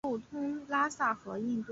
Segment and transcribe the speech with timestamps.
[0.03, 1.69] 有公路通拉萨和印度。